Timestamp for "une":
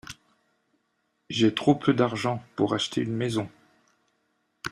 3.01-3.15